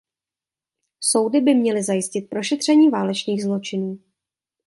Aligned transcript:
Soudy 0.99 1.41
by 1.41 1.53
měly 1.53 1.83
zajistit 1.83 2.21
prošetření 2.29 2.89
válečných 2.89 3.43
zločinů. 3.43 3.99